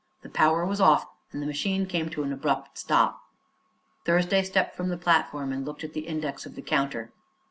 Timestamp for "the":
0.23-0.29, 1.43-1.45, 4.89-4.97, 5.93-6.07, 6.55-6.63